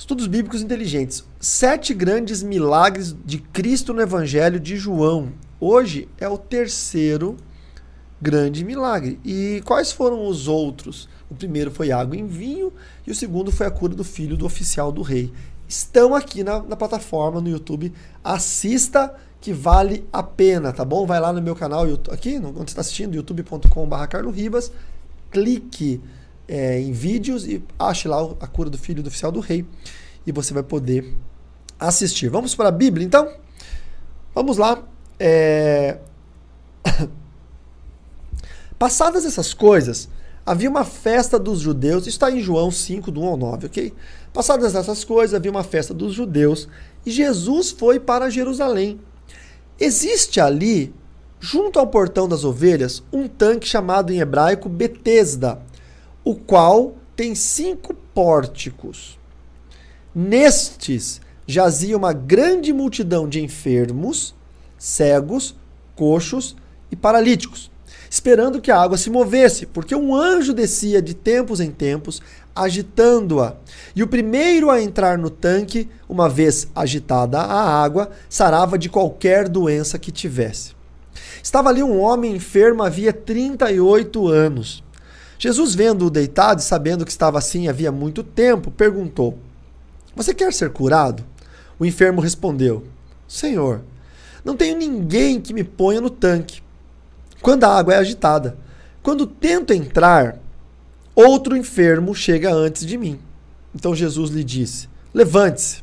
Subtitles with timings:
[0.00, 1.26] Estudos Bíblicos Inteligentes.
[1.38, 5.34] Sete grandes milagres de Cristo no Evangelho de João.
[5.60, 7.36] Hoje é o terceiro
[8.18, 9.20] grande milagre.
[9.22, 11.06] E quais foram os outros?
[11.28, 12.72] O primeiro foi água em vinho
[13.06, 15.30] e o segundo foi a cura do filho do oficial do rei.
[15.68, 17.92] Estão aqui na, na plataforma, no YouTube.
[18.24, 21.04] Assista que vale a pena, tá bom?
[21.04, 24.72] Vai lá no meu canal aqui, onde você está assistindo, youtube.com.br Carlos Ribas,
[25.30, 26.00] clique
[26.50, 29.64] é, em vídeos e ache lá a cura do filho do oficial do rei
[30.26, 31.14] e você vai poder
[31.78, 32.28] assistir.
[32.28, 33.32] Vamos para a Bíblia então?
[34.34, 34.82] Vamos lá.
[35.18, 35.98] É...
[38.76, 40.08] Passadas essas coisas,
[40.44, 43.94] havia uma festa dos judeus, está em João 5, do 1 ao 9, ok?
[44.32, 46.66] Passadas essas coisas, havia uma festa dos judeus
[47.06, 48.98] e Jesus foi para Jerusalém.
[49.78, 50.92] Existe ali,
[51.38, 55.62] junto ao portão das ovelhas, um tanque chamado em hebraico Betesda,
[56.30, 59.18] o qual tem cinco pórticos.
[60.14, 64.34] Nestes jazia uma grande multidão de enfermos,
[64.78, 65.56] cegos,
[65.96, 66.56] coxos
[66.90, 67.70] e paralíticos,
[68.08, 72.22] esperando que a água se movesse, porque um anjo descia de tempos em tempos,
[72.54, 73.56] agitando-a.
[73.94, 79.48] E o primeiro a entrar no tanque, uma vez agitada a água, sarava de qualquer
[79.48, 80.74] doença que tivesse.
[81.42, 84.84] Estava ali um homem enfermo havia 38 anos.
[85.40, 89.38] Jesus, vendo-o deitado e sabendo que estava assim havia muito tempo, perguntou:
[90.14, 91.24] Você quer ser curado?
[91.78, 92.84] O enfermo respondeu:
[93.26, 93.80] Senhor,
[94.44, 96.60] não tenho ninguém que me ponha no tanque
[97.40, 98.58] quando a água é agitada.
[99.02, 100.38] Quando tento entrar,
[101.14, 103.18] outro enfermo chega antes de mim.
[103.74, 105.82] Então Jesus lhe disse: Levante-se,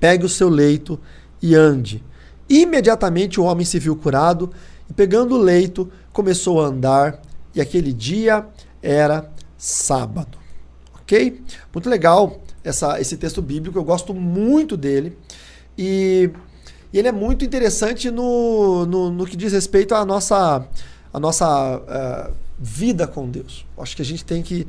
[0.00, 0.98] pegue o seu leito
[1.40, 2.02] e ande.
[2.48, 4.50] Imediatamente o homem se viu curado
[4.90, 7.22] e, pegando o leito, começou a andar.
[7.54, 8.46] E aquele dia
[8.82, 10.38] era sábado.
[10.94, 11.40] Ok?
[11.72, 15.16] Muito legal essa, esse texto bíblico, eu gosto muito dele.
[15.76, 16.30] E,
[16.92, 20.66] e ele é muito interessante no, no, no, que diz respeito à nossa,
[21.12, 23.66] à nossa uh, vida com Deus.
[23.78, 24.66] Acho que a gente tem que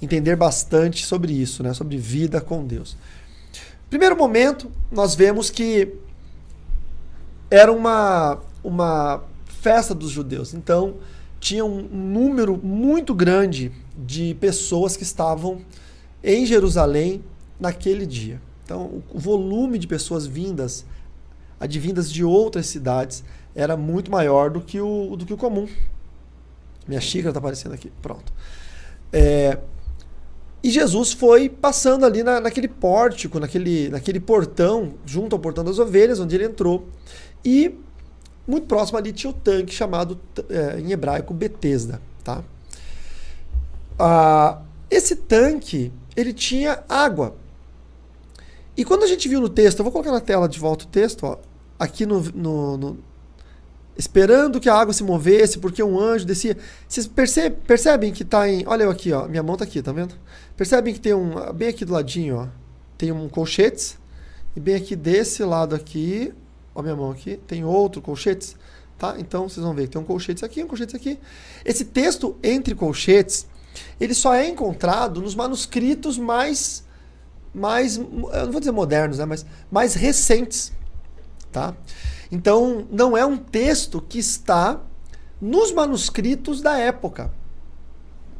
[0.00, 1.72] entender bastante sobre isso, né?
[1.72, 2.96] sobre vida com Deus.
[3.88, 5.94] Primeiro momento, nós vemos que
[7.50, 10.52] era uma, uma festa dos judeus.
[10.52, 10.96] Então,
[11.40, 15.60] tinha um número muito grande de pessoas que estavam
[16.22, 17.22] em Jerusalém
[17.58, 18.40] naquele dia.
[18.64, 20.84] Então, o volume de pessoas vindas,
[21.58, 25.66] advindas de outras cidades, era muito maior do que o, do que o comum.
[26.86, 27.90] Minha xícara está aparecendo aqui.
[28.02, 28.32] Pronto.
[29.12, 29.58] É,
[30.62, 35.78] e Jesus foi passando ali na, naquele pórtico, naquele, naquele portão, junto ao portão das
[35.78, 36.88] ovelhas, onde ele entrou.
[37.44, 37.74] E
[38.48, 42.42] muito próximo ali tinha o tanque chamado é, em hebraico Betesda, tá?
[43.98, 47.36] Ah, esse tanque ele tinha água.
[48.74, 50.88] E quando a gente viu no texto, eu vou colocar na tela de volta o
[50.88, 51.36] texto, ó,
[51.78, 52.98] aqui no, no, no
[53.98, 56.56] esperando que a água se movesse, porque um anjo descia.
[56.88, 58.64] Vocês percebe, percebem que está em.
[58.66, 59.26] Olha eu aqui, ó.
[59.26, 60.14] Minha mão está aqui, tá vendo?
[60.56, 61.52] Percebem que tem um.
[61.52, 62.46] Bem aqui do ladinho, ó.
[62.96, 63.98] Tem um colchetes.
[64.56, 66.32] E bem aqui desse lado aqui,
[66.78, 68.54] Ó, minha mão aqui, tem outro colchetes,
[68.96, 69.16] tá?
[69.18, 71.18] Então vocês vão ver que tem um colchetes aqui, um colchetes aqui.
[71.64, 73.48] Esse texto entre colchetes,
[73.98, 76.86] ele só é encontrado nos manuscritos mais
[77.52, 78.06] mais, eu
[78.44, 80.72] não vou dizer modernos, né, mas mais recentes,
[81.50, 81.74] tá?
[82.30, 84.80] Então, não é um texto que está
[85.40, 87.32] nos manuscritos da época.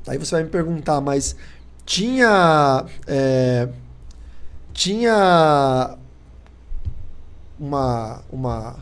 [0.07, 1.35] Aí você vai me perguntar, mas
[1.85, 3.69] tinha é,
[4.73, 5.98] tinha
[7.59, 8.77] uma, uma,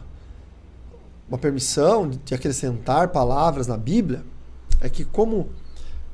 [1.28, 4.24] uma permissão de acrescentar palavras na Bíblia
[4.80, 5.48] é que, como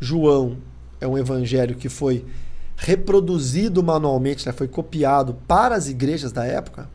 [0.01, 0.59] João
[1.01, 2.25] é um evangelho que foi
[2.77, 6.89] reproduzido manualmente, né, foi copiado para as igrejas da época,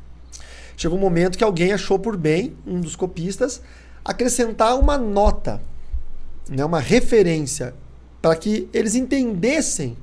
[0.75, 3.61] chegou um momento que alguém achou por bem, um dos copistas,
[4.03, 5.61] acrescentar uma nota,
[6.49, 7.73] né, uma referência,
[8.21, 9.97] para que eles entendessem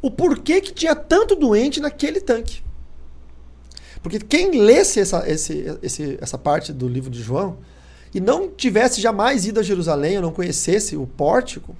[0.00, 2.62] o porquê que tinha tanto doente naquele tanque.
[4.02, 7.58] Porque quem lesse essa, esse, esse, essa parte do livro de João
[8.12, 11.74] e não tivesse jamais ido a Jerusalém ou não conhecesse o pórtico,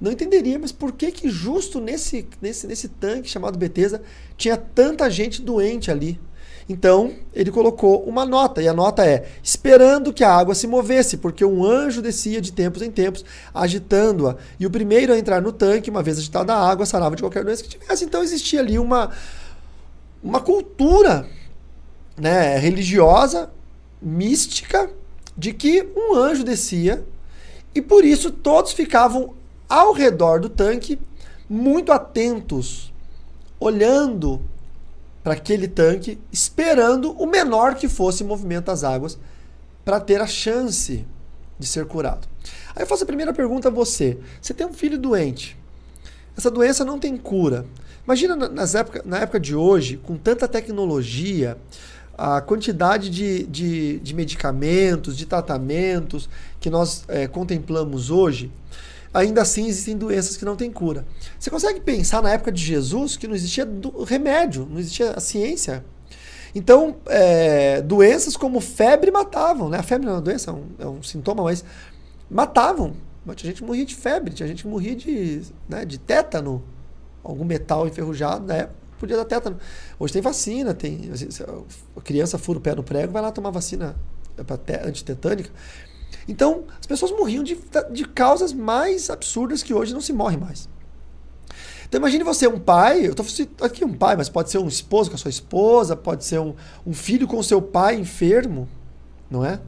[0.00, 4.02] não entenderia, mas por que que justo nesse, nesse, nesse tanque chamado Betesda
[4.36, 6.20] tinha tanta gente doente ali?
[6.68, 11.16] Então, ele colocou uma nota, e a nota é: esperando que a água se movesse,
[11.16, 13.24] porque um anjo descia de tempos em tempos,
[13.54, 14.36] agitando-a.
[14.60, 17.42] E o primeiro a entrar no tanque, uma vez agitada a água, sarava de qualquer
[17.42, 18.04] doença que tivesse.
[18.04, 19.10] Então, existia ali uma,
[20.22, 21.28] uma cultura
[22.16, 23.50] né, religiosa,
[24.00, 24.90] mística,
[25.36, 27.04] de que um anjo descia
[27.74, 29.34] e por isso todos ficavam
[29.68, 30.98] ao redor do tanque,
[31.48, 32.92] muito atentos
[33.60, 34.40] olhando
[35.22, 39.18] para aquele tanque, esperando o menor que fosse o movimento das águas
[39.84, 41.06] para ter a chance
[41.58, 42.26] de ser curado.
[42.74, 45.56] Aí eu faço a primeira pergunta a você: você tem um filho doente?
[46.36, 47.66] Essa doença não tem cura.
[48.08, 51.58] Imagina nas época, na época de hoje, com tanta tecnologia,
[52.16, 56.26] a quantidade de, de, de medicamentos, de tratamentos
[56.58, 58.50] que nós é, contemplamos hoje,
[59.12, 61.04] ainda assim existem doenças que não têm cura.
[61.38, 63.68] Você consegue pensar na época de Jesus que não existia
[64.06, 65.84] remédio, não existia a ciência.
[66.54, 69.80] Então, é, doenças como febre matavam, né?
[69.80, 71.62] A febre não é uma doença, é um, é um sintoma, mas
[72.30, 72.94] matavam.
[73.36, 76.64] Tinha gente que morria de febre, tinha gente que morria de, né, de tétano,
[77.30, 78.68] algum metal enferrujado, né?
[78.98, 79.58] Podia dar tétano.
[79.98, 81.10] Hoje tem vacina, tem.
[81.96, 83.96] A criança fura o pé no prego, vai lá tomar vacina
[84.84, 85.50] antitetânica.
[86.26, 87.58] Então, as pessoas morriam de,
[87.90, 90.68] de causas mais absurdas que hoje não se morre mais.
[91.88, 93.24] Então imagine você, um pai, eu estou
[93.62, 96.54] aqui um pai, mas pode ser um esposo com a sua esposa, pode ser um,
[96.86, 98.68] um filho com seu pai enfermo,
[99.30, 99.58] não é?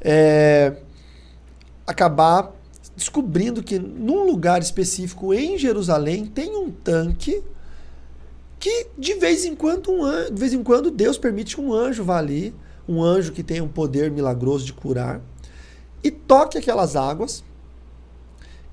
[0.00, 0.76] é?
[1.84, 2.52] Acabar
[2.96, 7.42] descobrindo que num lugar específico em Jerusalém tem um tanque
[8.58, 11.72] que de vez em quando um anjo, de vez em quando Deus permite que um
[11.72, 12.54] anjo vá ali,
[12.88, 15.20] um anjo que tem um poder milagroso de curar
[16.02, 17.44] e toque aquelas águas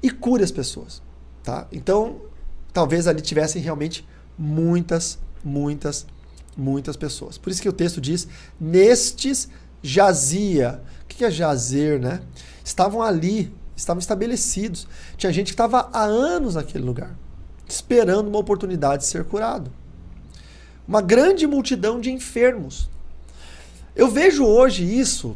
[0.01, 1.01] e cure as pessoas,
[1.43, 1.67] tá?
[1.71, 2.21] Então,
[2.73, 4.07] talvez ali tivessem realmente
[4.37, 6.05] muitas, muitas,
[6.55, 7.37] muitas pessoas.
[7.37, 8.27] Por isso que o texto diz:
[8.59, 9.49] nestes
[9.81, 10.81] jazia.
[11.03, 12.21] O que é jazer, né?
[12.63, 14.87] Estavam ali, estavam estabelecidos.
[15.17, 17.15] Tinha gente que estava há anos naquele lugar,
[17.67, 19.71] esperando uma oportunidade de ser curado.
[20.87, 22.89] Uma grande multidão de enfermos.
[23.95, 25.35] Eu vejo hoje isso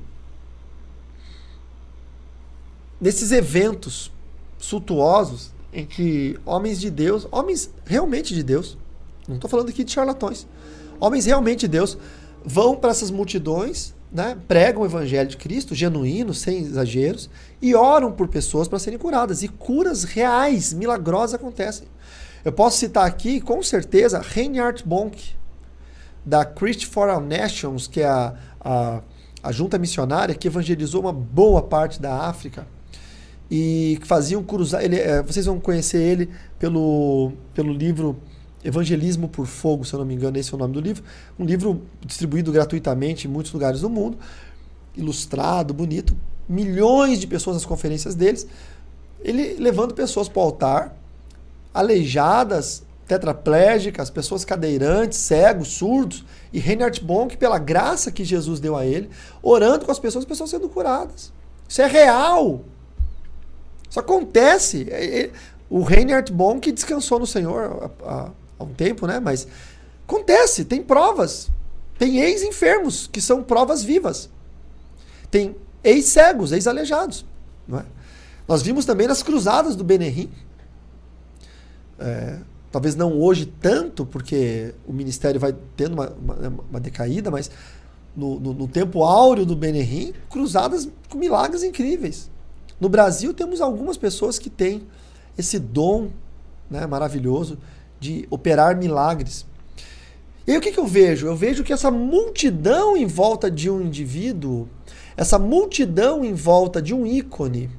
[2.99, 4.11] nesses eventos
[4.57, 8.77] suntuosos em que homens de Deus, homens realmente de Deus,
[9.27, 10.47] não estou falando aqui de charlatões,
[10.99, 11.97] homens realmente de Deus,
[12.43, 17.29] vão para essas multidões, né, pregam o evangelho de Cristo, genuíno, sem exageros,
[17.61, 19.43] e oram por pessoas para serem curadas.
[19.43, 21.87] E curas reais, milagrosas acontecem.
[22.43, 25.33] Eu posso citar aqui, com certeza, Reinhard Bonk,
[26.23, 29.01] da Christ for All Nations, que é a, a,
[29.43, 32.67] a junta missionária que evangelizou uma boa parte da África
[33.49, 34.83] e que faziam cruzar.
[34.83, 38.17] Ele, é, vocês vão conhecer ele pelo, pelo livro
[38.65, 41.03] Evangelismo por Fogo, se eu não me engano, esse é o nome do livro.
[41.37, 44.17] Um livro distribuído gratuitamente em muitos lugares do mundo,
[44.97, 46.17] ilustrado, bonito,
[46.49, 48.47] milhões de pessoas nas conferências deles.
[49.21, 50.97] Ele levando pessoas para o altar,
[51.71, 58.83] aleijadas, tetraplégicas, pessoas cadeirantes, cegos, surdos, e Reinhard Bonk, pela graça que Jesus deu a
[58.83, 59.09] ele,
[59.43, 61.31] orando com as pessoas, as pessoas sendo curadas.
[61.67, 62.61] Isso é real.
[63.87, 64.87] Isso acontece.
[64.89, 65.31] É, é,
[65.69, 69.19] o Reinhard Bonk descansou no Senhor há, há um tempo, né?
[69.19, 69.47] Mas
[70.07, 71.49] acontece, tem provas.
[71.97, 74.29] Tem ex-enfermos, que são provas vivas.
[75.31, 77.25] Tem ex-cegos, ex-aleijados.
[77.71, 77.83] É?
[78.47, 80.29] Nós vimos também nas cruzadas do Benerim.
[81.97, 82.39] É,
[82.71, 87.49] talvez não hoje tanto, porque o ministério vai tendo uma, uma, uma decaída, mas
[88.15, 92.29] no, no, no, tempo áureo do Benerim, cruzadas com milagres incríveis.
[92.79, 94.83] No Brasil, temos algumas pessoas que têm
[95.37, 96.09] esse dom
[96.69, 97.57] né, maravilhoso
[97.99, 99.45] de operar milagres.
[100.47, 101.25] E aí o que, que eu vejo?
[101.25, 104.69] Eu vejo que essa multidão em volta de um indivíduo,
[105.17, 107.69] essa multidão em volta de um ícone,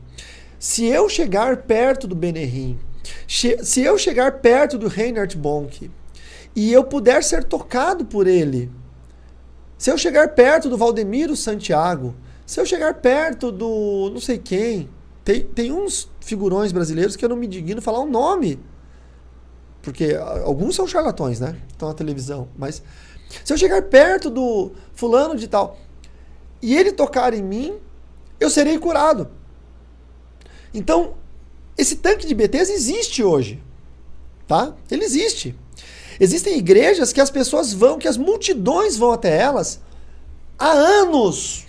[0.59, 2.79] se eu chegar perto do Benerim,
[3.29, 5.91] se eu chegar perto do Reinhard Bonk
[6.57, 8.71] e eu puder ser tocado por ele,
[9.79, 12.15] se eu chegar perto do Valdemiro Santiago,
[12.47, 14.89] se eu chegar perto do não sei quem,
[15.25, 18.59] tem, tem uns figurões brasileiros que eu não me digno falar o nome.
[19.87, 21.57] Porque alguns são charlatões, né?
[21.71, 22.49] Estão na televisão.
[22.59, 22.83] Mas
[23.45, 25.79] se eu chegar perto do fulano de tal
[26.61, 27.79] e ele tocar em mim,
[28.41, 29.31] eu serei curado.
[30.75, 31.15] Então,
[31.79, 33.63] esse tanque de BTs existe hoje.
[34.49, 34.75] Tá?
[34.91, 35.55] Ele existe.
[36.19, 39.81] Existem igrejas que as pessoas vão, que as multidões vão até elas
[40.59, 41.65] há anos.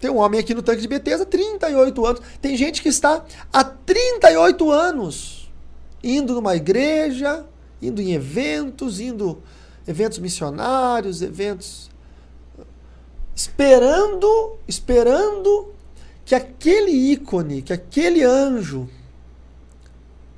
[0.00, 2.22] Tem um homem aqui no tanque de Betesda, 38 anos.
[2.40, 5.50] Tem gente que está há 38 anos
[6.02, 7.44] indo numa igreja,
[7.80, 9.42] indo em eventos, indo
[9.86, 11.90] eventos missionários, eventos
[13.34, 15.72] esperando, esperando
[16.24, 18.88] que aquele ícone, que aquele anjo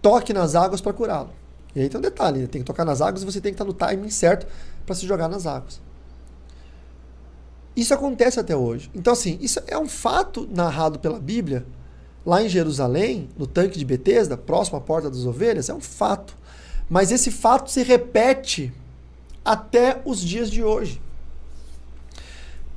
[0.03, 1.31] toque nas águas para curá-lo.
[1.75, 2.47] E aí tem um detalhe, né?
[2.47, 4.47] tem que tocar nas águas e você tem que estar no timing certo
[4.85, 5.81] para se jogar nas águas.
[7.77, 8.91] Isso acontece até hoje.
[8.95, 11.65] Então, assim, isso é um fato narrado pela Bíblia,
[12.27, 16.37] lá em Jerusalém, no tanque de Betesda, próximo à porta das ovelhas, é um fato.
[16.91, 18.73] Mas esse fato se repete
[19.45, 21.01] até os dias de hoje.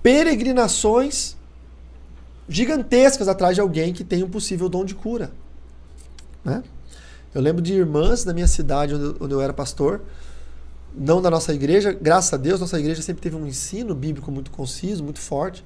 [0.03, 1.35] Peregrinações
[2.47, 5.31] gigantescas atrás de alguém que tem um possível dom de cura.
[6.45, 6.63] Né?
[7.33, 10.01] Eu lembro de irmãs da minha cidade, onde eu, onde eu era pastor,
[10.95, 14.51] não da nossa igreja, graças a Deus, nossa igreja sempre teve um ensino bíblico muito
[14.51, 15.65] conciso, muito forte,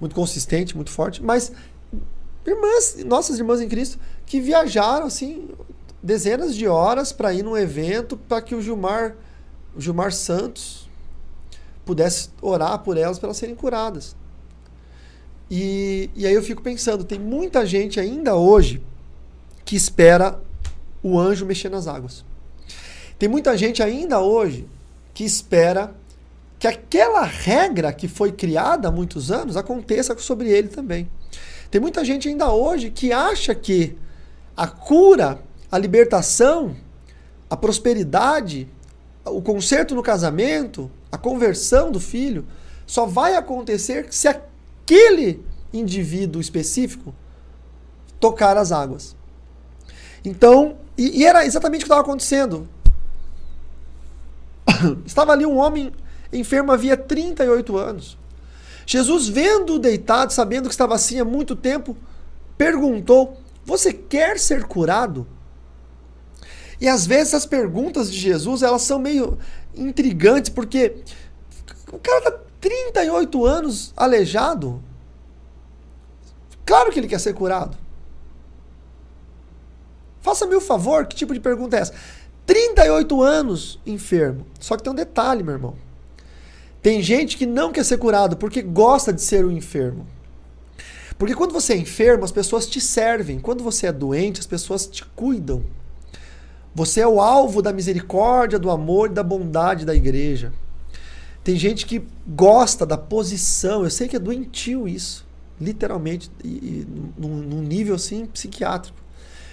[0.00, 1.52] muito consistente, muito forte, mas
[2.46, 5.50] irmãs, nossas irmãs em Cristo, que viajaram assim
[6.04, 9.16] dezenas de horas para ir num evento para que o Gilmar,
[9.74, 10.86] o Gilmar Santos
[11.82, 14.14] pudesse orar por elas para elas serem curadas.
[15.50, 18.82] E, e aí eu fico pensando, tem muita gente ainda hoje
[19.64, 20.38] que espera
[21.02, 22.22] o anjo mexer nas águas.
[23.18, 24.68] Tem muita gente ainda hoje
[25.14, 25.94] que espera
[26.58, 31.08] que aquela regra que foi criada há muitos anos aconteça sobre ele também.
[31.70, 33.96] Tem muita gente ainda hoje que acha que
[34.54, 35.40] a cura,
[35.74, 36.76] a libertação,
[37.50, 38.68] a prosperidade,
[39.24, 42.46] o conserto no casamento, a conversão do filho,
[42.86, 47.12] só vai acontecer se aquele indivíduo específico
[48.20, 49.16] tocar as águas.
[50.24, 52.68] Então, e, e era exatamente o que estava acontecendo.
[55.04, 55.90] Estava ali um homem
[56.32, 58.16] enfermo havia 38 anos.
[58.86, 61.96] Jesus, vendo-o deitado, sabendo que estava assim há muito tempo,
[62.56, 65.33] perguntou: Você quer ser curado?
[66.84, 69.38] E às vezes as perguntas de Jesus elas são meio
[69.74, 70.96] intrigantes, porque
[71.90, 74.82] o cara está 38 anos aleijado.
[76.66, 77.74] Claro que ele quer ser curado.
[80.20, 81.94] Faça-me o favor, que tipo de pergunta é essa?
[82.44, 84.46] 38 anos enfermo.
[84.60, 85.74] Só que tem um detalhe, meu irmão.
[86.82, 90.06] Tem gente que não quer ser curado porque gosta de ser um enfermo.
[91.16, 93.40] Porque quando você é enfermo, as pessoas te servem.
[93.40, 95.64] Quando você é doente, as pessoas te cuidam.
[96.74, 100.52] Você é o alvo da misericórdia, do amor e da bondade da igreja.
[101.44, 103.84] Tem gente que gosta da posição.
[103.84, 105.24] Eu sei que é doentio isso.
[105.60, 106.30] Literalmente.
[106.42, 108.98] E, e num, num nível assim psiquiátrico.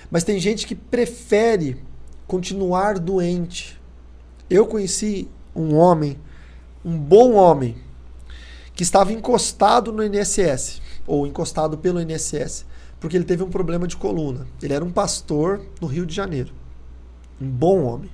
[0.09, 1.77] Mas tem gente que prefere
[2.25, 3.79] continuar doente.
[4.49, 6.17] Eu conheci um homem,
[6.83, 7.75] um bom homem,
[8.73, 12.65] que estava encostado no INSS, ou encostado pelo INSS,
[12.99, 14.47] porque ele teve um problema de coluna.
[14.61, 16.60] Ele era um pastor no Rio de Janeiro.
[17.41, 18.09] Um bom homem.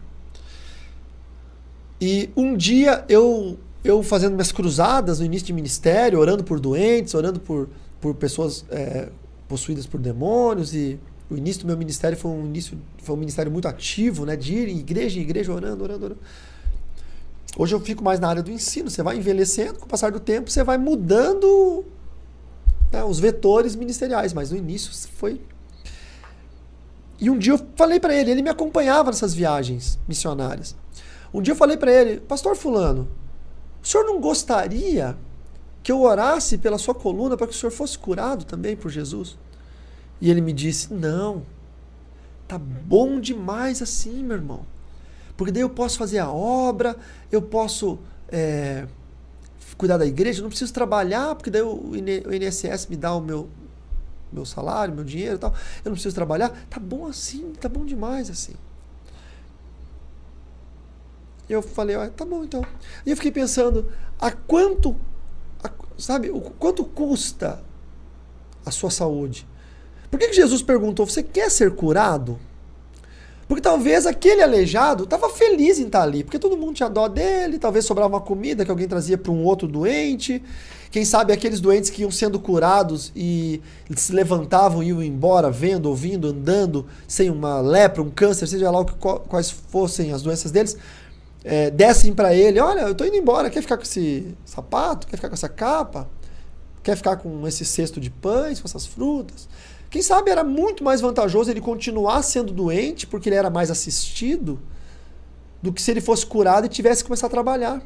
[2.00, 7.14] E um dia eu eu fazendo minhas cruzadas no início de ministério, orando por doentes,
[7.14, 7.70] orando por,
[8.02, 9.10] por pessoas é,
[9.48, 13.52] possuídas por demônios e o início do meu ministério foi um início foi um ministério
[13.52, 16.22] muito ativo, né, de ir em igreja em igreja orando, orando, orando.
[17.58, 18.90] Hoje eu fico mais na área do ensino.
[18.90, 21.84] Você vai envelhecendo, com o passar do tempo, você vai mudando
[22.92, 25.42] né, os vetores ministeriais, mas no início foi.
[27.20, 30.76] E um dia eu falei para ele, ele me acompanhava nessas viagens missionárias.
[31.34, 33.08] Um dia eu falei para ele, Pastor Fulano,
[33.82, 35.18] o senhor não gostaria
[35.82, 39.38] que eu orasse pela sua coluna para que o senhor fosse curado também por Jesus?
[40.20, 41.44] E ele me disse: Não,
[42.48, 44.66] tá bom demais assim, meu irmão.
[45.36, 46.96] Porque daí eu posso fazer a obra,
[47.32, 48.88] eu posso é,
[49.78, 53.48] cuidar da igreja, não preciso trabalhar, porque daí o INSS me dá o meu,
[54.32, 55.52] meu salário, meu dinheiro e tal.
[55.84, 56.50] Eu não preciso trabalhar.
[56.70, 58.54] Tá bom assim, tá bom demais assim.
[61.50, 62.66] Eu falei, ah, tá bom então.
[63.06, 64.96] E eu fiquei pensando, a quanto,
[65.64, 67.64] a, sabe, o quanto custa
[68.66, 69.48] a sua saúde?
[70.10, 72.40] Por que, que Jesus perguntou: Você quer ser curado?
[73.48, 77.58] Porque talvez aquele aleijado estava feliz em estar ali, porque todo mundo tinha dó dele,
[77.58, 80.44] talvez sobrava uma comida que alguém trazia para um outro doente.
[80.92, 83.62] Quem sabe aqueles doentes que iam sendo curados e
[83.96, 88.82] se levantavam e iam embora, vendo, ouvindo, andando, sem uma lepra, um câncer, seja lá
[88.82, 90.78] o que, quais fossem as doenças deles,
[91.44, 95.08] é, dessem para ele: Olha, eu estou indo embora, quer ficar com esse sapato?
[95.08, 96.10] Quer ficar com essa capa?
[96.84, 99.48] Quer ficar com esse cesto de pães, com essas frutas?
[99.90, 104.60] Quem sabe era muito mais vantajoso ele continuar sendo doente, porque ele era mais assistido,
[105.62, 107.82] do que se ele fosse curado e tivesse que começar a trabalhar.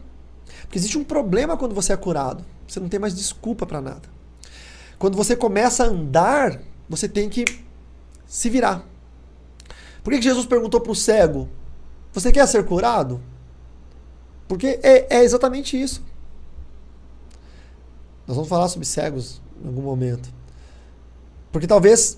[0.64, 2.44] Porque existe um problema quando você é curado.
[2.68, 4.10] Você não tem mais desculpa para nada.
[4.98, 7.46] Quando você começa a andar, você tem que
[8.26, 8.86] se virar.
[10.04, 11.50] Por que Jesus perguntou para o cego:
[12.14, 13.22] Você quer ser curado?
[14.48, 16.04] Porque é, é exatamente isso.
[18.28, 20.30] Nós vamos falar sobre cegos em algum momento.
[21.52, 22.18] Porque talvez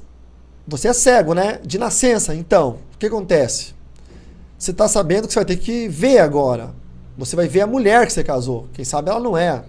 [0.67, 1.59] você é cego, né?
[1.63, 2.33] De nascença.
[2.35, 3.73] Então, o que acontece?
[4.57, 6.73] Você está sabendo que você vai ter que ver agora.
[7.17, 8.67] Você vai ver a mulher que você casou.
[8.73, 9.63] Quem sabe ela não é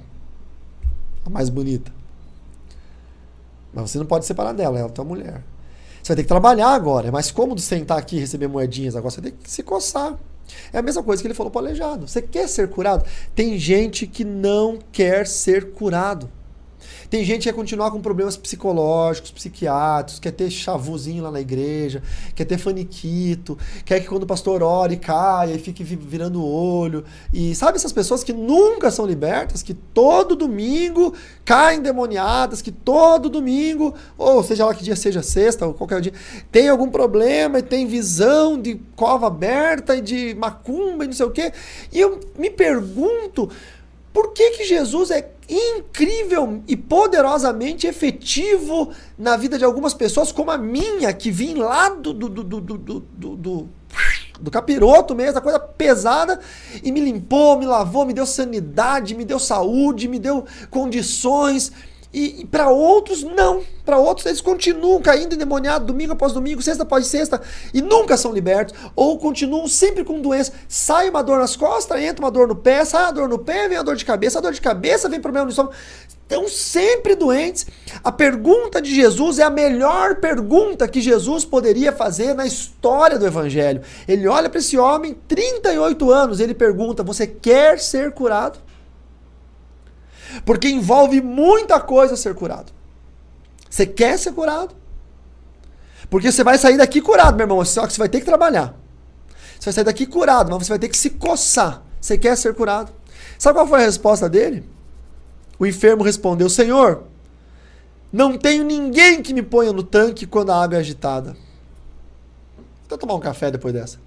[1.24, 1.92] a mais bonita.
[3.72, 5.42] Mas você não pode separar dela, ela é a tua mulher.
[6.00, 7.08] Você vai ter que trabalhar agora.
[7.08, 8.94] É mais cômodo sentar aqui e receber moedinhas.
[8.94, 10.16] Agora você tem que se coçar.
[10.72, 12.06] É a mesma coisa que ele falou para o aleijado.
[12.06, 13.04] Você quer ser curado?
[13.34, 16.30] Tem gente que não quer ser curado.
[17.10, 22.02] Tem gente que quer continuar com problemas psicológicos, psiquiátricos, quer ter chavuzinho lá na igreja,
[22.34, 27.04] quer ter faniquito, quer que quando o pastor ore caia e fique virando o olho.
[27.32, 31.14] E sabe essas pessoas que nunca são libertas, que todo domingo
[31.44, 36.12] caem demoniadas, que todo domingo, ou seja lá que dia seja sexta ou qualquer dia,
[36.50, 41.26] tem algum problema e tem visão de cova aberta e de macumba e não sei
[41.26, 41.52] o quê.
[41.92, 43.50] E eu me pergunto,
[44.12, 50.50] por que, que Jesus é incrível e poderosamente efetivo na vida de algumas pessoas, como
[50.50, 53.68] a minha, que vim lá do, do, do, do, do, do,
[54.40, 56.40] do capiroto mesmo, a coisa pesada,
[56.82, 61.72] e me limpou, me lavou, me deu sanidade, me deu saúde, me deu condições
[62.14, 63.64] e, e para outros, não.
[63.84, 67.42] Para outros, eles continuam caindo endemoniados domingo após domingo, sexta após sexta,
[67.74, 68.72] e nunca são libertos.
[68.94, 70.52] Ou continuam sempre com doença.
[70.68, 73.68] Sai uma dor nas costas, entra uma dor no pé, sai a dor no pé,
[73.68, 75.74] vem a dor de cabeça, a dor de cabeça vem problema no estômago.
[76.06, 77.66] Estão sempre doentes.
[78.02, 83.26] A pergunta de Jesus é a melhor pergunta que Jesus poderia fazer na história do
[83.26, 83.82] Evangelho.
[84.06, 88.63] Ele olha para esse homem, 38 anos, ele pergunta: Você quer ser curado?
[90.44, 92.72] Porque envolve muita coisa ser curado.
[93.68, 94.74] Você quer ser curado?
[96.08, 97.64] Porque você vai sair daqui curado, meu irmão.
[97.64, 98.74] Só que você vai ter que trabalhar.
[99.58, 101.82] Você vai sair daqui curado, mas você vai ter que se coçar.
[102.00, 102.92] Você quer ser curado?
[103.38, 104.68] Sabe qual foi a resposta dele?
[105.58, 107.04] O enfermo respondeu: Senhor,
[108.12, 111.36] não tenho ninguém que me ponha no tanque quando a água é agitada.
[112.88, 113.98] Vou tomar um café depois dessa.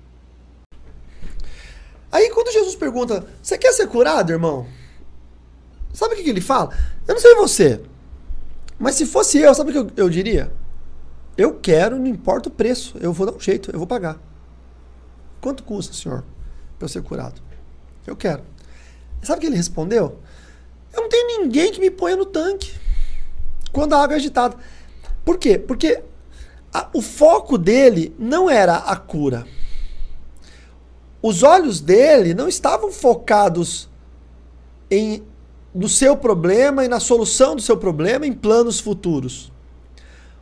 [2.11, 4.65] Aí quando Jesus pergunta: Você quer ser curado, irmão?
[5.97, 6.69] Sabe o que, que ele fala?
[7.07, 7.81] Eu não sei você,
[8.77, 10.53] mas se fosse eu, sabe o que eu, eu diria?
[11.35, 14.21] Eu quero, não importa o preço, eu vou dar um jeito, eu vou pagar.
[15.41, 16.23] Quanto custa, senhor,
[16.77, 17.41] para eu ser curado?
[18.05, 18.43] Eu quero.
[19.23, 20.19] Sabe o que ele respondeu?
[20.93, 22.75] Eu não tenho ninguém que me ponha no tanque
[23.71, 24.55] quando a água é agitada.
[25.25, 25.57] Por quê?
[25.57, 26.03] Porque
[26.71, 29.47] a, o foco dele não era a cura.
[31.23, 33.89] Os olhos dele não estavam focados
[34.91, 35.25] em
[35.77, 39.51] no seu problema e na solução do seu problema em planos futuros.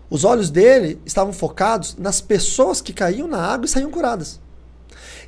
[0.09, 4.39] Os olhos dele estavam focados nas pessoas que caíam na água e saíam curadas.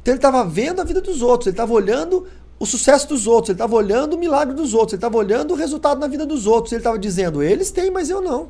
[0.02, 2.26] Então ele estava vendo a vida dos outros, ele estava olhando
[2.58, 5.58] o sucesso dos outros, ele estava olhando o milagre dos outros, ele estava olhando o
[5.58, 8.48] resultado na vida dos outros, ele estava dizendo: eles têm, mas eu não.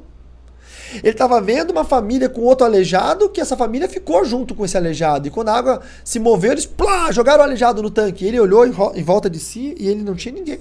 [0.94, 4.78] Ele estava vendo uma família com outro aleijado, que essa família ficou junto com esse
[4.78, 5.28] aleijado.
[5.28, 8.26] E quando a água se moveu, eles plá, jogaram o aleijado no tanque.
[8.26, 10.60] Ele olhou em volta de si e ele não tinha ninguém.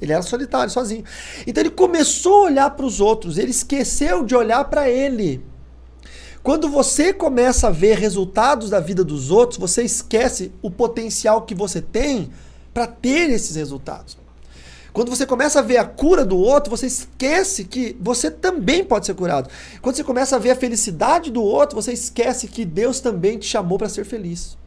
[0.00, 1.04] Ele era solitário, sozinho.
[1.46, 5.44] Então ele começou a olhar para os outros, ele esqueceu de olhar para ele.
[6.42, 11.54] Quando você começa a ver resultados da vida dos outros, você esquece o potencial que
[11.54, 12.30] você tem
[12.72, 14.18] para ter esses resultados.
[14.92, 19.06] Quando você começa a ver a cura do outro, você esquece que você também pode
[19.06, 19.48] ser curado.
[19.80, 23.46] Quando você começa a ver a felicidade do outro, você esquece que Deus também te
[23.46, 24.58] chamou para ser feliz.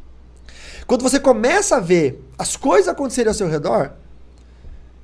[0.87, 3.93] Quando você começa a ver as coisas acontecerem ao seu redor,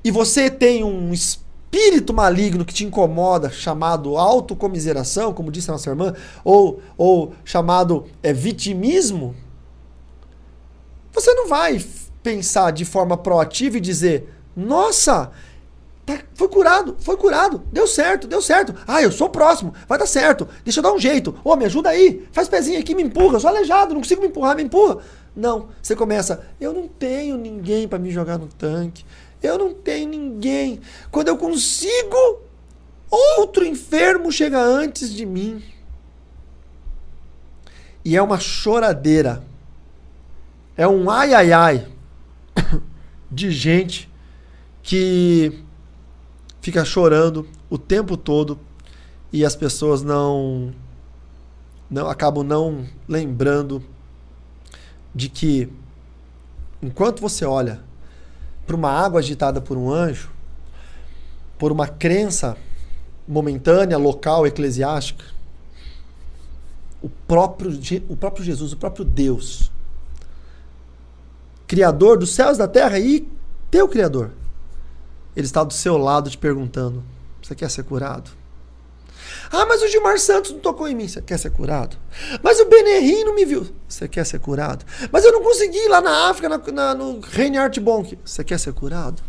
[0.03, 5.89] e você tem um espírito maligno que te incomoda, chamado autocomiseração, como disse a nossa
[5.89, 9.35] irmã, ou, ou chamado é, vitimismo,
[11.11, 11.83] você não vai
[12.23, 15.31] pensar de forma proativa e dizer: Nossa,
[16.05, 18.73] tá, foi curado, foi curado, deu certo, deu certo.
[18.87, 21.31] Ah, eu sou próximo, vai dar certo, deixa eu dar um jeito.
[21.43, 24.21] Ô, oh, me ajuda aí, faz pezinho aqui, me empurra, eu sou aleijado, não consigo
[24.21, 24.99] me empurrar, me empurra.
[25.35, 29.05] Não, você começa: Eu não tenho ninguém para me jogar no tanque.
[29.41, 30.81] Eu não tenho ninguém.
[31.11, 32.41] Quando eu consigo,
[33.09, 35.63] outro enfermo chega antes de mim.
[38.03, 39.43] E é uma choradeira.
[40.75, 41.87] É um ai ai ai
[43.29, 44.09] de gente
[44.81, 45.63] que
[46.61, 48.59] fica chorando o tempo todo
[49.31, 50.73] e as pessoas não
[51.89, 53.83] não acabam não lembrando
[55.13, 55.69] de que
[56.81, 57.83] enquanto você olha
[58.69, 60.29] para uma água agitada por um anjo,
[61.57, 62.55] por uma crença
[63.27, 65.25] momentânea, local, eclesiástica,
[67.01, 67.71] o próprio,
[68.07, 69.71] o próprio Jesus, o próprio Deus,
[71.65, 73.27] Criador dos céus e da terra e
[73.71, 74.33] teu Criador,
[75.35, 77.03] ele está do seu lado te perguntando:
[77.41, 78.29] você quer ser curado?
[79.51, 81.07] Ah, mas o Gilmar Santos não tocou em mim.
[81.07, 81.97] Você quer ser curado?
[82.41, 83.67] Mas o Benerrim não me viu.
[83.87, 84.85] Você quer ser curado?
[85.11, 88.17] Mas eu não consegui ir lá na África, na, na, no Reinhard Bonk.
[88.23, 89.21] Você quer ser curado?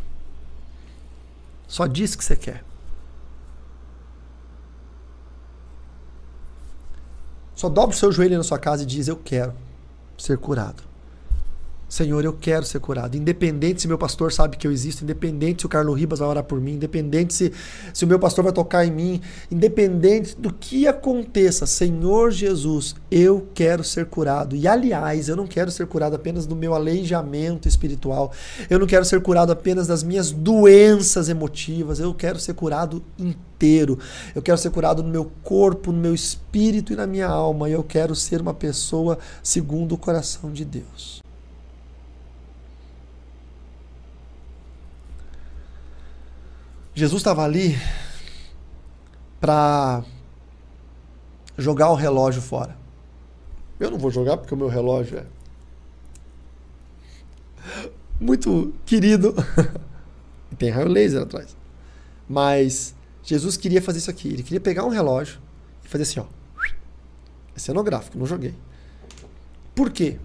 [1.67, 2.65] Só diz que você quer.
[7.55, 9.55] Só dobra o seu joelho na sua casa e diz: Eu quero
[10.17, 10.90] ser curado.
[11.91, 13.17] Senhor, eu quero ser curado.
[13.17, 16.45] Independente se meu pastor sabe que eu existo, independente se o Carlos Ribas vai orar
[16.45, 17.53] por mim, independente se,
[17.93, 23.49] se o meu pastor vai tocar em mim, independente do que aconteça, Senhor Jesus, eu
[23.53, 24.55] quero ser curado.
[24.55, 28.31] E aliás, eu não quero ser curado apenas do meu aleijamento espiritual,
[28.71, 33.99] eu não quero ser curado apenas das minhas doenças emotivas, eu quero ser curado inteiro.
[34.33, 37.69] Eu quero ser curado no meu corpo, no meu espírito e na minha alma.
[37.69, 41.21] E eu quero ser uma pessoa segundo o coração de Deus.
[47.01, 47.79] Jesus estava ali
[49.41, 50.05] para
[51.57, 52.77] jogar o relógio fora.
[53.79, 55.25] Eu não vou jogar porque o meu relógio é
[58.21, 59.35] muito querido.
[60.53, 61.57] e tem raio laser atrás.
[62.29, 64.29] Mas Jesus queria fazer isso aqui.
[64.29, 65.41] Ele queria pegar um relógio
[65.83, 66.27] e fazer assim, ó.
[67.57, 68.55] É cenográfico, não joguei.
[69.75, 70.19] Por quê?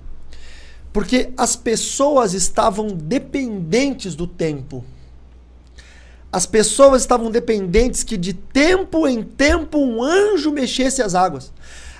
[0.91, 4.83] Porque as pessoas estavam dependentes do tempo.
[6.35, 11.49] As pessoas estavam dependentes que de tempo em tempo um anjo mexesse as águas.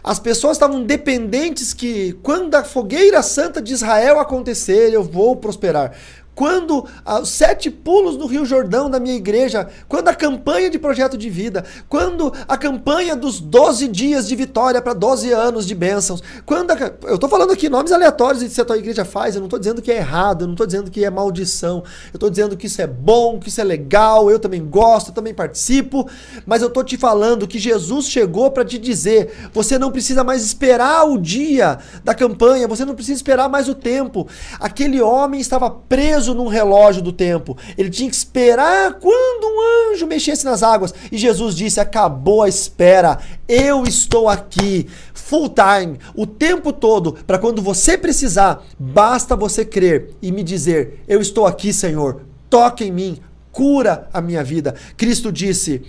[0.04, 5.94] As pessoas estavam dependentes que quando a fogueira santa de Israel acontecer, eu vou prosperar
[6.36, 10.78] quando ah, os sete pulos no Rio Jordão da minha igreja, quando a campanha de
[10.78, 15.74] projeto de vida, quando a campanha dos 12 dias de vitória para 12 anos de
[15.74, 19.36] bênçãos, quando a, eu estou falando aqui nomes aleatórios de que a tua igreja faz,
[19.36, 22.18] eu não estou dizendo que é errado, eu não estou dizendo que é maldição, eu
[22.18, 25.34] estou dizendo que isso é bom, que isso é legal, eu também gosto, eu também
[25.34, 26.08] participo,
[26.46, 30.44] mas eu estou te falando que Jesus chegou para te dizer, você não precisa mais
[30.44, 34.28] esperar o dia da campanha, você não precisa esperar mais o tempo.
[34.60, 37.56] Aquele homem estava preso preso num relógio do tempo.
[37.78, 40.94] Ele tinha que esperar quando um anjo mexesse nas águas.
[41.12, 43.20] E Jesus disse: Acabou a espera.
[43.48, 50.16] Eu estou aqui, full time, o tempo todo, para quando você precisar, basta você crer
[50.22, 52.22] e me dizer: Eu estou aqui, Senhor.
[52.50, 53.20] Toque em mim,
[53.52, 54.74] cura a minha vida.
[54.98, 55.84] Cristo disse: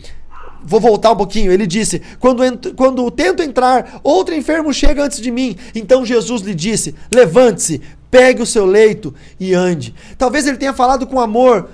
[0.62, 1.52] Vou voltar um pouquinho.
[1.52, 2.42] Ele disse: quando,
[2.74, 5.56] quando tento entrar, outro enfermo chega antes de mim.
[5.74, 7.80] Então Jesus lhe disse: Levante-se,
[8.16, 9.94] Pegue o seu leito e ande.
[10.16, 11.68] Talvez ele tenha falado com amor.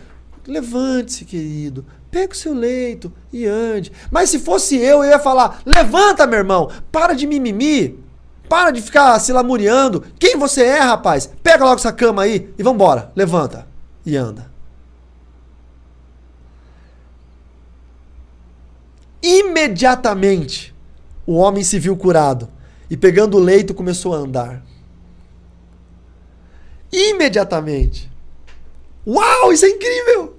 [0.44, 1.86] Levante-se, querido.
[2.10, 3.92] Pegue o seu leito e ande.
[4.10, 6.68] Mas se fosse eu, eu ia falar: Levanta, meu irmão.
[6.90, 7.96] Para de mimimi.
[8.48, 10.02] Para de ficar se lamuriando.
[10.18, 11.30] Quem você é, rapaz?
[11.44, 13.12] Pega logo essa cama aí e vambora.
[13.14, 13.68] Levanta
[14.04, 14.50] e anda.
[19.22, 20.74] Imediatamente,
[21.24, 22.48] o homem se viu curado
[22.90, 24.71] e, pegando o leito, começou a andar
[26.92, 28.10] imediatamente.
[29.06, 30.36] Uau, isso é incrível!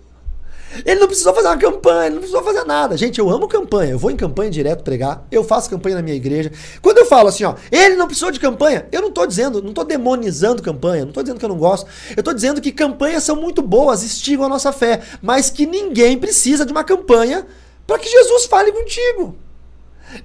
[0.85, 2.97] Ele não precisou fazer uma campanha, ele não precisou fazer nada.
[2.97, 3.91] Gente, eu amo campanha.
[3.91, 5.25] Eu vou em campanha direto pregar.
[5.31, 6.51] Eu faço campanha na minha igreja.
[6.81, 9.73] Quando eu falo assim, ó, ele não precisou de campanha, eu não tô dizendo, não
[9.73, 11.87] tô demonizando campanha, não tô dizendo que eu não gosto.
[12.15, 16.17] Eu tô dizendo que campanhas são muito boas, estigam a nossa fé, mas que ninguém
[16.17, 17.45] precisa de uma campanha
[17.85, 19.35] para que Jesus fale contigo.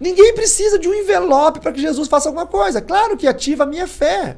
[0.01, 2.81] Ninguém precisa de um envelope para que Jesus faça alguma coisa.
[2.81, 4.37] Claro que ativa a minha fé.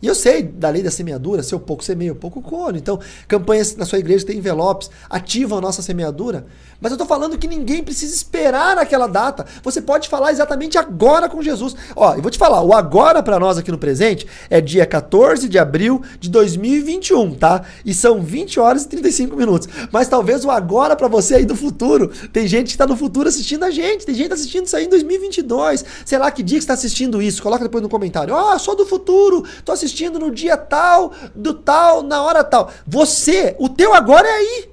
[0.00, 2.76] E eu sei da lei da semeadura, se eu pouco semeio, pouco colho.
[2.76, 6.46] Então, campanhas na sua igreja tem envelopes, ativam a nossa semeadura.
[6.80, 9.44] Mas eu estou falando que ninguém precisa esperar aquela data.
[9.64, 11.74] Você pode falar exatamente agora com Jesus.
[11.96, 15.48] Ó, eu vou te falar, o agora para nós aqui no presente é dia 14
[15.48, 17.64] de abril de 2021, tá?
[17.84, 19.68] E são 20 horas e 35 minutos.
[19.90, 23.28] Mas talvez o agora para você aí do futuro, tem gente que está no futuro
[23.28, 25.84] assistindo a gente, tem gente assistindo isso aí em 2022.
[26.04, 27.42] Sei lá que dia que está assistindo isso.
[27.42, 28.32] Coloca depois no comentário.
[28.32, 29.87] Ó, oh, sou do futuro, tô assistindo
[30.18, 32.70] no dia tal, do tal, na hora tal.
[32.86, 34.70] Você, o teu agora é aí.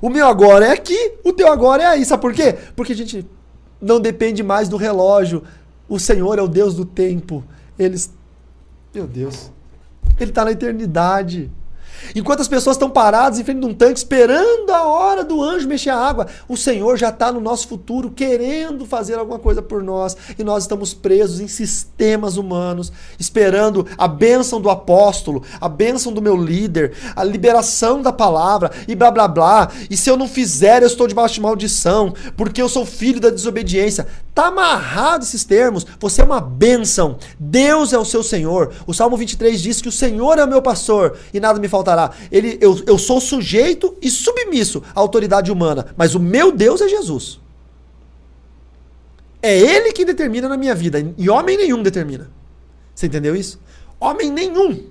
[0.00, 2.04] O meu agora é aqui, o teu agora é aí.
[2.04, 2.56] Sabe por quê?
[2.74, 3.26] Porque a gente
[3.80, 5.42] não depende mais do relógio.
[5.88, 7.44] O Senhor é o Deus do tempo.
[7.78, 8.12] Eles.
[8.94, 9.50] Meu Deus.
[10.18, 11.50] Ele está na eternidade.
[12.14, 15.68] Enquanto as pessoas estão paradas em frente de um tanque, esperando a hora do anjo
[15.68, 19.82] mexer a água, o Senhor já está no nosso futuro, querendo fazer alguma coisa por
[19.82, 26.12] nós, e nós estamos presos em sistemas humanos, esperando a bênção do apóstolo, a bênção
[26.12, 29.70] do meu líder, a liberação da palavra, e blá blá blá.
[29.90, 33.30] E se eu não fizer, eu estou debaixo de maldição, porque eu sou filho da
[33.30, 34.06] desobediência.
[34.34, 35.86] Tá amarrado esses termos.
[35.98, 37.16] Você é uma bênção.
[37.40, 38.70] Deus é o seu Senhor.
[38.86, 41.85] O Salmo 23 diz que o Senhor é o meu pastor e nada me falta
[41.86, 42.10] faltará.
[42.30, 46.88] Ele, eu, eu sou sujeito e submisso à autoridade humana, mas o meu Deus é
[46.88, 47.40] Jesus.
[49.40, 52.28] É Ele que determina na minha vida, e homem nenhum determina.
[52.94, 53.60] Você entendeu isso?
[54.00, 54.88] Homem nenhum.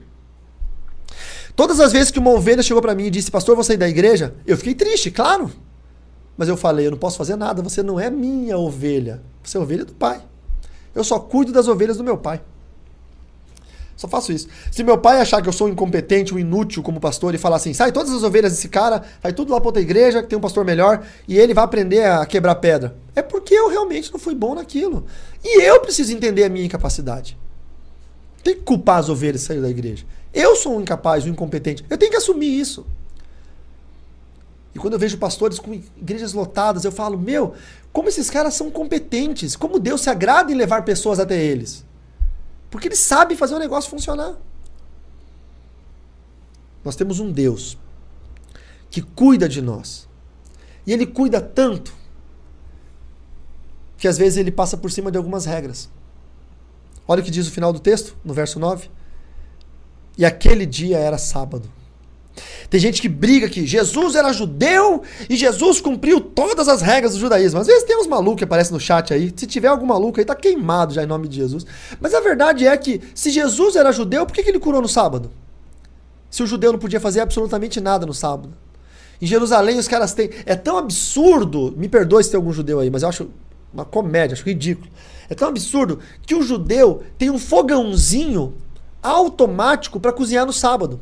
[1.56, 3.88] Todas as vezes que uma ovelha chegou para mim e disse, pastor, vou sair da
[3.88, 5.52] igreja, eu fiquei triste, claro.
[6.38, 9.22] Mas eu falei, eu não posso fazer nada, você não é minha ovelha.
[9.42, 10.22] Você é ovelha do pai.
[10.94, 12.42] Eu só cuido das ovelhas do meu pai.
[14.06, 14.48] Só faço isso.
[14.72, 17.74] Se meu pai achar que eu sou incompetente, um inútil como pastor e falar assim,
[17.74, 20.42] sai todas as ovelhas desse cara, vai tudo lá pra outra igreja, que tem um
[20.42, 22.96] pastor melhor, e ele vai aprender a quebrar pedra.
[23.16, 25.06] É porque eu realmente não fui bom naquilo.
[25.44, 27.36] E eu preciso entender a minha incapacidade.
[28.44, 30.06] Tem que culpar as ovelhas e sair da igreja.
[30.32, 31.84] Eu sou um incapaz, um incompetente.
[31.90, 32.86] Eu tenho que assumir isso.
[34.76, 37.56] E quando eu vejo pastores com igrejas lotadas, eu falo, meu,
[37.92, 41.84] como esses caras são competentes, como Deus se agrada em levar pessoas até eles.
[42.76, 44.36] Porque ele sabe fazer o negócio funcionar.
[46.84, 47.78] Nós temos um Deus
[48.92, 50.10] que cuida de nós.
[50.86, 51.94] E ele cuida tanto
[53.98, 55.90] que às vezes ele passa por cima de algumas regras.
[57.08, 58.90] Olha o que diz o final do texto, no verso 9.
[60.18, 61.72] E aquele dia era sábado.
[62.70, 67.20] Tem gente que briga que Jesus era judeu e Jesus cumpriu todas as regras do
[67.20, 67.60] judaísmo.
[67.60, 69.32] Às vezes tem uns malucos que aparecem no chat aí.
[69.36, 71.66] Se tiver algum maluco aí, tá queimado já em nome de Jesus.
[72.00, 74.88] Mas a verdade é que se Jesus era judeu, por que, que ele curou no
[74.88, 75.32] sábado?
[76.30, 78.54] Se o judeu não podia fazer absolutamente nada no sábado.
[79.22, 80.30] Em Jerusalém os caras têm.
[80.46, 81.74] É tão absurdo.
[81.78, 83.30] Me perdoe se tem algum judeu aí, mas eu acho
[83.74, 84.90] uma comédia, acho ridículo.
[85.30, 88.54] É tão absurdo que o judeu tem um fogãozinho
[89.06, 91.00] automático para cozinhar no sábado.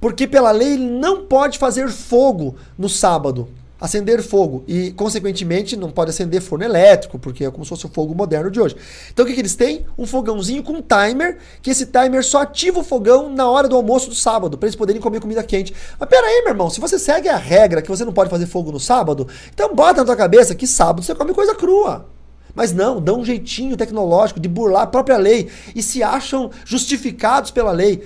[0.00, 3.48] Porque pela lei ele não pode fazer fogo no sábado,
[3.80, 7.88] acender fogo e consequentemente não pode acender forno elétrico, porque é como se fosse o
[7.88, 8.76] fogo moderno de hoje.
[9.12, 9.86] Então o que, que eles têm?
[9.96, 14.08] Um fogãozinho com timer, que esse timer só ativa o fogão na hora do almoço
[14.08, 15.74] do sábado, para eles poderem comer comida quente.
[15.98, 18.46] Mas pera aí, meu irmão, se você segue a regra que você não pode fazer
[18.46, 22.15] fogo no sábado, então bota na tua cabeça que sábado você come coisa crua.
[22.56, 27.50] Mas não, dão um jeitinho tecnológico de burlar a própria lei e se acham justificados
[27.50, 28.02] pela lei.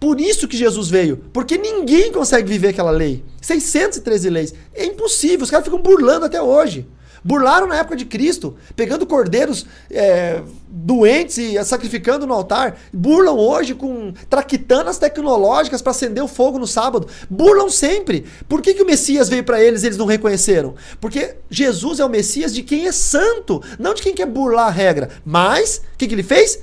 [0.00, 1.18] Por isso que Jesus veio.
[1.32, 3.22] Porque ninguém consegue viver aquela lei.
[3.40, 4.54] 613 leis.
[4.74, 5.44] É impossível.
[5.44, 6.84] Os caras ficam burlando até hoje.
[7.22, 12.78] Burlaram na época de Cristo, pegando cordeiros é, doentes e sacrificando no altar.
[12.92, 17.08] Burlam hoje com traquitanas tecnológicas para acender o fogo no sábado.
[17.28, 18.24] Burlam sempre.
[18.48, 20.74] Por que, que o Messias veio para eles e eles não reconheceram?
[21.00, 24.70] Porque Jesus é o Messias de quem é santo, não de quem quer burlar a
[24.70, 25.10] regra.
[25.24, 26.62] Mas, o que, que ele fez?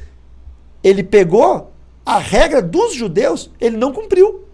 [0.83, 1.71] Ele pegou
[2.05, 4.46] a regra dos judeus, ele não cumpriu.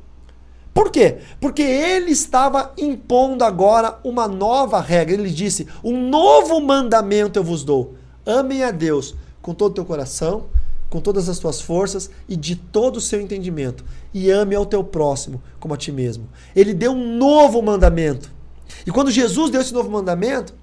[0.73, 1.19] Por quê?
[1.39, 5.13] Porque ele estava impondo agora uma nova regra.
[5.13, 7.93] Ele disse: Um novo mandamento eu vos dou.
[8.25, 10.45] Amem a Deus com todo o teu coração,
[10.89, 13.85] com todas as tuas forças e de todo o seu entendimento.
[14.13, 16.27] E ame ao teu próximo como a ti mesmo.
[16.55, 18.31] Ele deu um novo mandamento.
[18.87, 20.55] E quando Jesus deu esse novo mandamento,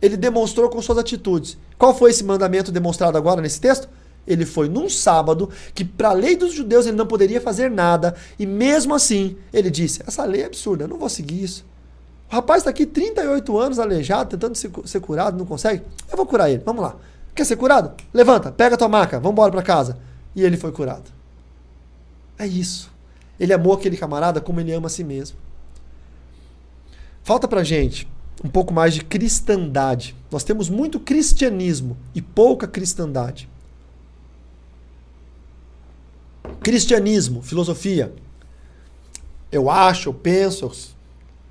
[0.00, 1.58] ele demonstrou com suas atitudes.
[1.78, 3.88] Qual foi esse mandamento demonstrado agora nesse texto?
[4.26, 8.14] Ele foi num sábado que, para a lei dos judeus, ele não poderia fazer nada.
[8.38, 11.64] E mesmo assim, ele disse: Essa lei é absurda, eu não vou seguir isso.
[12.30, 15.82] O rapaz está aqui 38 anos aleijado, tentando ser curado, não consegue.
[16.10, 16.96] Eu vou curar ele, vamos lá.
[17.34, 17.92] Quer ser curado?
[18.12, 19.98] Levanta, pega tua maca, vamos embora para casa.
[20.34, 21.10] E ele foi curado.
[22.38, 22.90] É isso.
[23.38, 25.36] Ele amou aquele camarada como ele ama a si mesmo.
[27.22, 28.08] Falta pra gente
[28.44, 30.14] um pouco mais de cristandade.
[30.30, 33.48] Nós temos muito cristianismo e pouca cristandade.
[36.62, 38.14] Cristianismo, filosofia.
[39.50, 40.70] Eu acho, eu penso.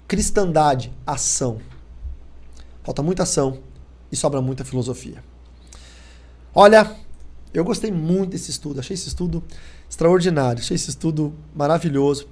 [0.07, 1.59] Cristandade, ação.
[2.83, 3.59] Falta muita ação
[4.11, 5.23] e sobra muita filosofia.
[6.53, 6.95] Olha,
[7.53, 9.43] eu gostei muito desse estudo, achei esse estudo
[9.89, 12.27] extraordinário, achei esse estudo maravilhoso.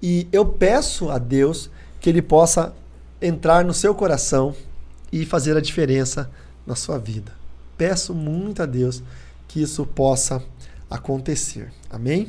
[0.00, 2.74] E eu peço a Deus que Ele possa
[3.20, 4.54] entrar no seu coração
[5.12, 6.30] e fazer a diferença
[6.66, 7.32] na sua vida.
[7.76, 9.02] Peço muito a Deus
[9.46, 10.42] que isso possa
[10.90, 11.70] acontecer.
[11.90, 12.28] Amém?